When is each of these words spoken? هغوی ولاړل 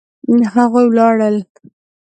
هغوی 0.53 0.85
ولاړل 0.89 1.35